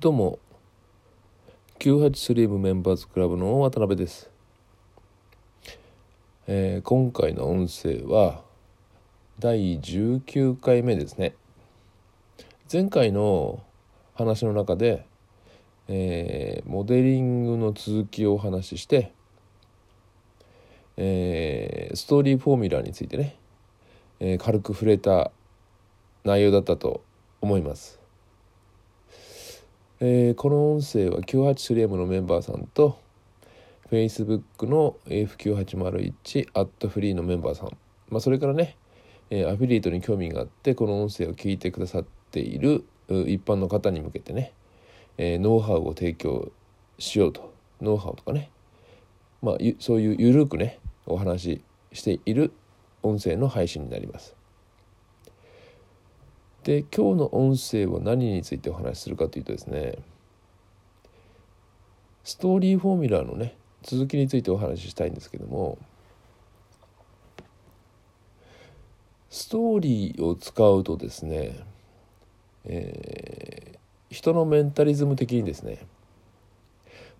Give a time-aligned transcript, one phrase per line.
[0.00, 0.38] どうも。
[1.78, 4.30] 983メンバーズクラブの渡辺です、
[6.46, 8.42] えー、今回の音声は
[9.38, 11.34] 第19回目ですね。
[12.70, 13.62] 前回の
[14.14, 15.06] 話の中で、
[15.88, 19.12] えー、モデリングの続きをお話しして、
[20.98, 23.38] えー、ストーリーフォーミュラーについてね、
[24.20, 25.30] え軽く触れた
[26.24, 27.02] 内容だったと
[27.40, 28.03] 思います。
[30.06, 32.98] えー、この音声は 983M のメンバーさんと
[33.90, 37.70] Facebook の F9801 アットフリーのメンバーさん、
[38.10, 38.76] まあ、それからね、
[39.30, 44.52] えー、アフィリエイトに興味があってこの音声を聞いてくださっている一般の方に向けてね、
[45.16, 46.52] えー、ノウハウを提供
[46.98, 47.54] しようと。
[47.80, 48.50] ノウハウとかね、
[49.40, 52.52] まあ、そういうゆるくねお話ししている
[53.02, 54.33] 音声の配信になります。
[56.64, 59.98] で今日の音声は何についてお話しするかというとですね
[62.24, 65.76] ストーリーフォーミュラーのね続きについてお話ししたいんですけども
[69.28, 71.60] ストーリーを使うとですね、
[72.64, 75.86] えー、人のメンタリズム的にですね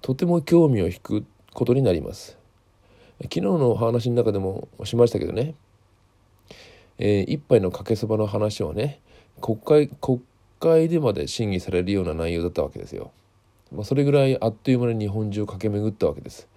[0.00, 2.38] とても興味を引くことになります。
[3.22, 5.54] 昨日のお話の中でもしましたけどね、
[6.98, 9.00] えー、一杯のかけそばの話をね
[9.40, 10.20] 国会国
[10.60, 13.12] 会でまで審議されるような内容だったわけですよ。
[13.72, 16.48] まあ、それぐらいあっという間に日本中を駆け巡ったわけです。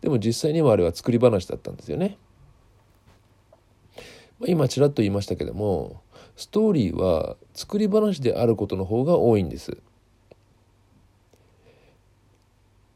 [0.00, 2.18] でも実際にはあれは作り話だったんですよね。
[4.38, 6.00] まあ、今ちらっと言いましたけども
[6.36, 9.78] ストーリーは作り話であることの方が多いんです。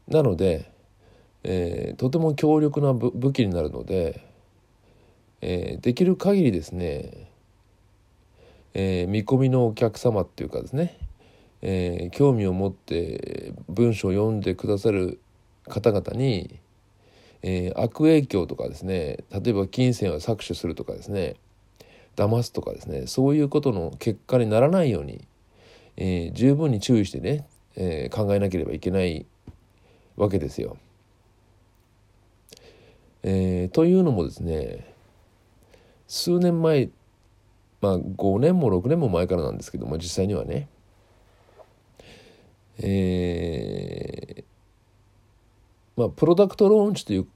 [0.07, 0.71] なので、
[1.43, 4.25] えー、とても強力な武器になるので、
[5.41, 7.26] えー、できる限りですね
[8.73, 10.97] えー、見込みのお客様っていうかですね、
[11.61, 15.19] えー、興味を持って文章を読んでくださる
[15.67, 16.59] 方々に、
[17.41, 21.35] えー、悪影響とかですね例えば金銭を搾取するとかですね
[22.15, 25.25] 騙すとかですねそういうことの結果にならないように、
[25.97, 29.25] えー、十分に注意してね、えー、考えなければいけない
[30.15, 30.77] わけですよ。
[33.23, 34.93] えー、というのもですね
[36.07, 36.89] 数年前
[37.81, 40.67] まあ5年も6年も前からなんですけども実際にはね。
[42.79, 44.43] えー、
[45.95, 47.27] まあプロダクトローンチという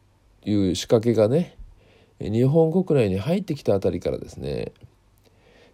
[0.46, 1.56] いう仕掛けがね
[2.19, 4.72] 日本国内に入ってきたあたりからですね、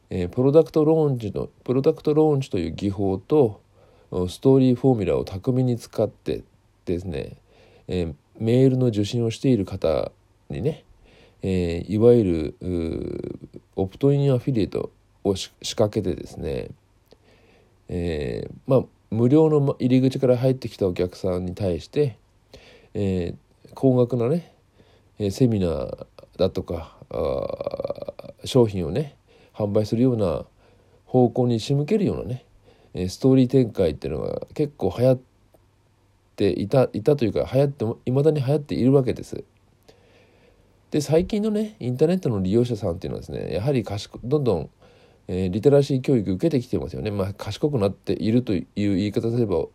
[0.09, 3.61] えー、プロダクトローンチのプロダクトローンチという技法と
[4.29, 6.43] ストーリーフォーミュラを巧みに使って
[6.85, 7.37] ですね、
[7.89, 10.11] えー、メールの受信をしている方
[10.49, 10.85] にね
[11.41, 14.91] えー、いわゆるオプトインアフィリエイト
[15.23, 16.69] を仕掛けてですね、
[17.87, 22.17] えー、まあ無料の入り口から入ってきたお客さんに対して、
[22.93, 24.51] えー、高額なね
[25.31, 26.05] セミナー
[26.37, 26.97] だとか
[28.43, 29.15] 商品をね
[29.53, 30.45] 販売するような
[31.05, 32.45] 方向に仕向けるようなね
[33.09, 35.19] ストーリー展開っていうのが結構流行っ
[36.35, 39.43] ていたいたというか流行っていまだに流行っているわけです。
[40.91, 44.69] で最近のねインターネットの利用者さんっていうのはですねやはり賢どんどん、
[45.27, 47.11] えー、リテラシー教育受けてきてますよね。
[47.11, 49.65] まあ、賢くなっているという言い方すれば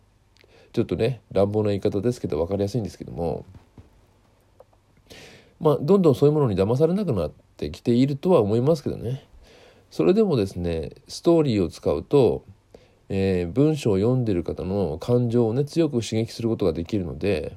[0.73, 3.45] ちょっとね乱暴な言い方ですけど分かりやすいんですけども
[5.59, 9.23] まあどんどんそういうものに騙されなくなってきているとは思いますけどね。
[9.91, 12.43] それでもですねストーリーを使うと、
[13.09, 17.55] えー、文章を読んでる方の感情をね強く刺激することができるので、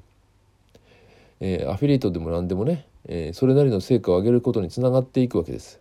[1.40, 5.80] えー、アフィリエイトでも何でもねえ、それなりの成果を上げることにつながっていくわけです。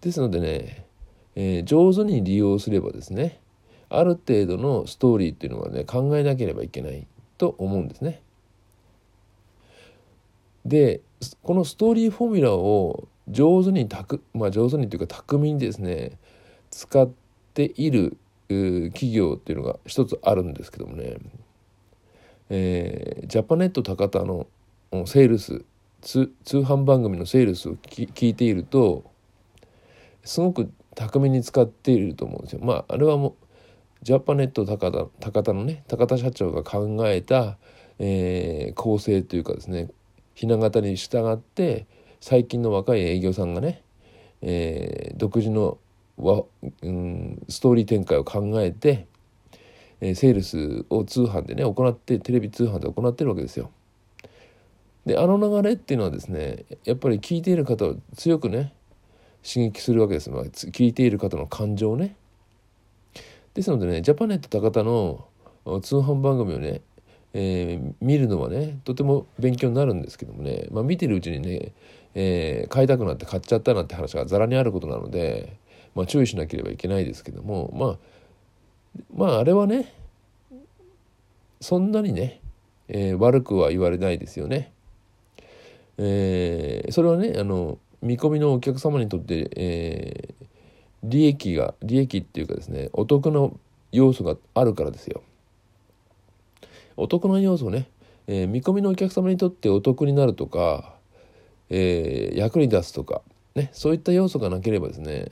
[0.00, 0.86] ですのでね、
[1.34, 3.40] えー、上手に利用すればですね
[3.88, 7.06] ある程度のストーリーっていうのはね考えなければいけない
[7.38, 8.22] と思うんですね。
[10.64, 11.00] で
[11.42, 16.18] このストーリーフォーミュラを上手にたくまあ上手にというか巧みにですね
[16.70, 17.08] 使っ
[17.54, 18.16] ている
[18.48, 21.16] 企業っていうのが一つあるんですけどもね、
[22.50, 24.46] えー、ジャパネット高田の
[25.06, 25.64] セールス
[26.00, 29.10] 通販番組のセールスを聞いていると
[30.24, 32.60] すごく巧みに使っていると思うんですよ。
[32.62, 33.34] まああれはもう
[34.02, 37.58] ジャパネット高田高田のね高田社長が考えた、
[37.98, 39.88] えー、構成というかですね
[40.34, 41.86] ひな形に従って
[42.20, 43.82] 最近の若い営業さんがね、
[44.42, 45.78] えー、独自の
[46.16, 46.44] わ、
[46.82, 49.06] うん、ストーリー展開を考えて、
[50.00, 53.70] えー、セールスを通販でね行ってテレビ通販で行ってるわけですよ。
[55.06, 58.74] であの流れっていうのはですねやっぱり聞いている方を強くね
[59.46, 62.16] 刺激するわけです、まあ、聞いている方の感情ね
[63.54, 65.24] ですのでねジャパネット高田の
[65.80, 66.80] 通販番組をね、
[67.32, 71.72] えー、見るのはねとても勉強になるんですけどもね、まあ、見てるうちにね、
[72.14, 75.56] えー、買いたくなって買っちゃったなんて話がざらにあることなので、
[75.94, 77.96] まあ、注意しなければいけないですけどもまあ
[79.14, 79.94] まああれはね
[81.60, 82.40] そんなにね、
[82.88, 84.72] えー、悪くは言われないですよね。
[85.98, 90.46] えー、それはねあの見込みのお客様にとって、えー、
[91.04, 93.48] 利益が利益っていうかですねお得な
[93.92, 95.22] 要素があるからですよ。
[96.96, 97.88] お得な要素ね、
[98.26, 100.94] えー、見込みのお客様にとってお得になるとか、
[101.68, 103.22] えー、役に立つとか、
[103.54, 105.30] ね、そういった要素がなければですね、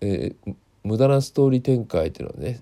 [0.00, 2.60] えー、無駄なストーリー展開っていうのはね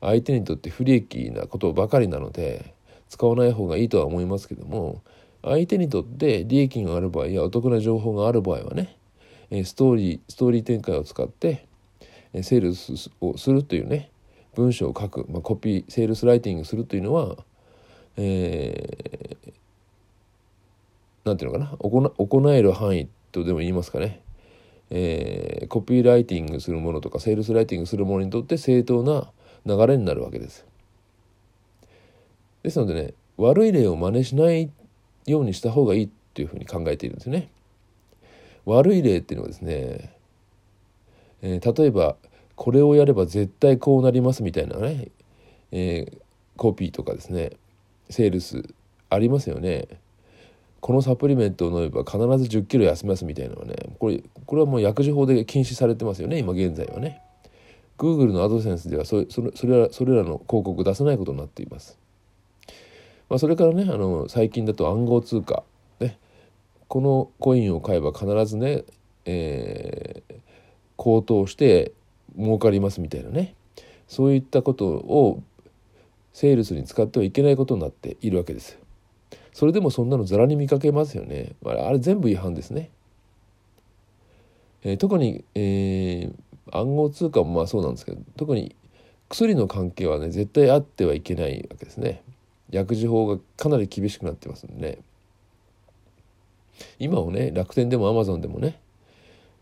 [0.00, 2.74] 相手にとって不利益なことばかりなので
[3.08, 5.02] 使わない方がいいとは思いますけども
[5.44, 8.96] 相手にとって利益がある場合やお得な情報がある場合はね
[9.64, 11.66] ストーリーストーリー展開を使って
[12.42, 14.10] セールスをするというね
[14.54, 17.36] 文章を書く、まあ、コピーセールスライティングするというのは、
[18.16, 24.22] えー、ていうのかな行行える範囲とでも言いますかね、
[24.90, 29.30] えー、コピーライティングするものとかセールスライティングするものにとって正当な
[29.66, 30.66] 流れになるわけです。
[32.62, 34.70] ですのでね悪い例を真似しないっ
[35.26, 37.48] ようにした方がいいっていうふうに考えているんですね。
[38.66, 40.10] 悪い例っていうのはですね、
[41.42, 42.16] えー、例えば
[42.56, 45.08] これをやれば絶対こうなりますみたいなね、
[45.72, 46.18] えー、
[46.56, 47.52] コピーとかですね
[48.10, 48.62] セールス
[49.10, 49.86] ありますよね。
[50.80, 57.22] このサプリメントを飲めば必ず1 0キロ痩せますみたいなのはねこれこれはもう薬事法で禁止されてますよね今現在はね。
[57.96, 61.98] Google のアドセンスではそそれそれらそれらの広告を出さないことになっています。
[63.28, 65.64] まあ、それからねあの最近だと暗号通貨、
[66.00, 66.18] ね、
[66.88, 68.84] このコインを買えば必ずね、
[69.24, 70.34] えー、
[70.96, 71.92] 高騰して
[72.38, 73.54] 儲かりますみたいなね
[74.08, 75.42] そういったことを
[76.32, 78.78] セールスに使ってはいけないことになっているわけです。
[79.52, 81.54] それでもそんなのざらに見かけますよね。
[81.64, 82.90] あれ全部違反ですね。
[84.82, 86.34] えー、特に、えー、
[86.76, 88.74] 暗号通貨もまあそうなんですけど特に
[89.28, 92.22] 薬の関係はね絶対あってはいけないわけですね。
[92.70, 94.98] 薬事法がかなり厳しくなってますんでね
[96.98, 98.80] 今もね楽天でもアマゾンでもね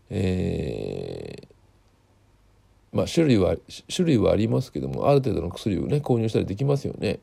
[0.09, 3.55] えー、まあ種類は
[3.93, 7.19] 種類はありますけどもある程度の薬をね購入したりできますよね。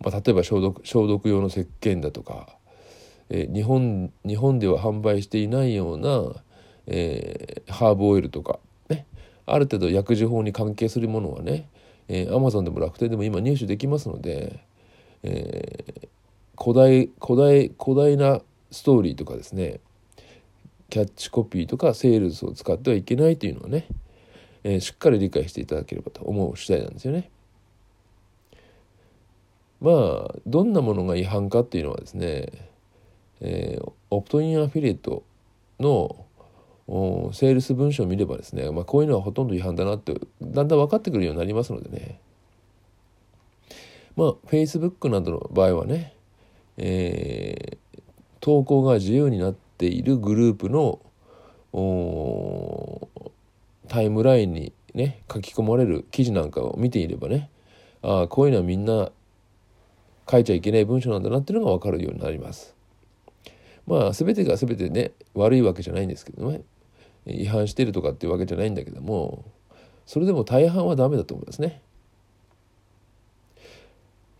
[0.00, 2.56] まあ、例えば消毒消毒用の石鹸だとか、
[3.30, 6.42] えー、日本日本では販売していないような、
[6.86, 8.58] えー、ハーブオイルとか
[8.88, 9.06] ね
[9.46, 11.68] ある程度薬事法に関係するものはね
[12.08, 14.60] えー、Amazon でも楽天でも今入手できますので、
[15.22, 18.40] えー、古代古代古代な
[18.70, 19.80] ストーリーとかですね
[20.90, 23.86] キャッチコピーとかセールスを使ってはいけないというのはね、
[24.64, 27.30] えー、しっかり理解していただければと思う次第なんですよね。
[29.80, 29.90] ま
[30.30, 32.48] あどんなものが違反かっていうのはですね、
[33.40, 35.22] えー、オプトインアフィリエイト
[35.78, 36.24] の
[36.90, 42.18] おセールス文書を見ればですね、まあ、こういうのはほとんど違反だなってだんだん分かってくるようになりますのでね
[44.16, 46.14] まあ Facebook などの場合はね、
[46.78, 48.00] えー、
[48.40, 50.98] 投稿が自由になっているグループの
[53.88, 57.50] タイムラインにね書き込まれる記事なんかを見ていればね
[58.02, 59.10] ああこういうのはみんな
[60.30, 62.74] 書いちゃいけない文章なんだなっていうのが分かるようになります。
[63.86, 66.62] まあ全てが全てね悪いわけじゃないんですけどね
[67.30, 69.44] 違反してるとかっていうわけじゃないんだけども
[70.06, 71.82] それでも大半はダメだと思いますね。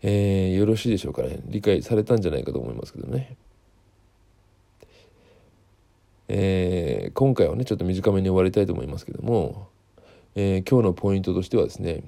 [0.01, 3.35] えー、よろしいでしょうかね理解されたんじゃないかと思いますけどね。
[6.29, 9.67] えー、今回はねちょっと短めに終わりたいと思いますけども、
[10.35, 12.03] えー、今日のポイントとしてはですね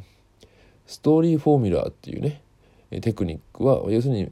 [0.85, 2.41] ストーリーフォーミュラーっていうね
[3.01, 4.31] テクニックは要するに、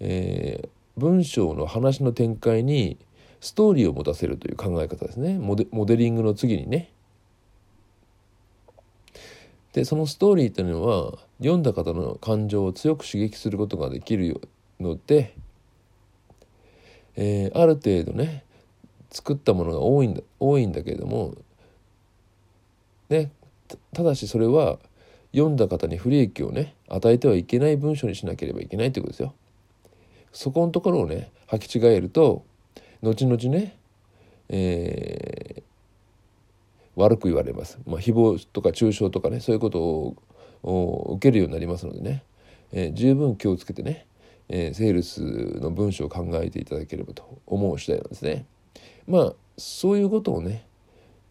[0.00, 0.68] えー、
[1.00, 2.98] 文章の話の展開に
[3.40, 6.90] ストーリーを持たせるという考え方ですねモデモデリングの次にね。
[9.72, 14.40] でそのストーリーというのは読んだ方の感情を強く刺激することができる
[14.80, 15.36] ので、
[17.14, 18.44] えー、ある程度ね
[19.10, 21.36] 作ったものが多いんだ多いんだけれども
[23.08, 23.30] ね
[23.94, 24.78] ただしそれは
[25.32, 29.34] 読んだ方に不利益をね与えてはいけない文章にしなければいけないということですよ。
[30.32, 32.44] そこのところをね履き違えると
[33.02, 33.76] 後々ね、
[34.48, 39.80] えー、悪く言われます、まあ、誹謗とか中傷とかねそういうこと
[40.62, 42.22] を受けるようになりますのでね、
[42.72, 44.06] えー、十分気をつけてね、
[44.48, 45.22] えー、セールス
[45.60, 48.44] の文章を考えていただければと思う次第なんですね。
[49.06, 50.66] まあそういうことをね、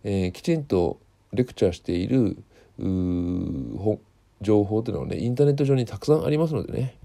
[0.04, 1.00] えー、きちんと
[1.34, 2.38] レクチャーしている
[4.42, 6.98] 情報というのはねインターネット上にたくさんありますのでね、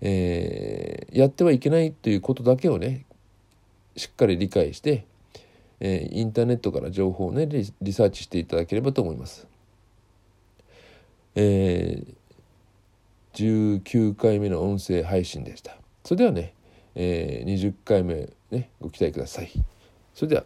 [0.00, 3.06] えー、やってはいけないということだけをね
[3.96, 5.04] しっかり理解して、
[5.80, 9.46] えー、インターネットから情報をねリサーチしていただければと思います。
[11.34, 15.76] えー、19回目の音声配信でした。
[16.04, 16.54] それではね、
[16.94, 19.50] えー、20回目ねご期待ください。
[20.14, 20.44] それでは